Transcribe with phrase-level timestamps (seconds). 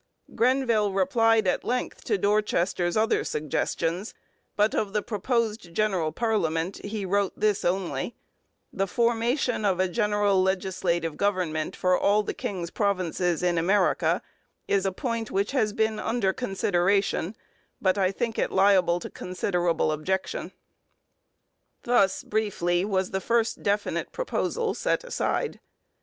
[0.33, 4.15] Grenville replied at length to Dorchester's other suggestions,
[4.55, 8.15] but of the proposed general parliament he wrote this only:
[8.73, 14.23] 'The formation of a general legislative government for all the King's provinces in America
[14.67, 17.35] is a point which has been under consideration,
[17.79, 20.51] but I think it liable to considerable objection.'
[21.83, 25.59] Thus briefly was the first definite proposal set aside.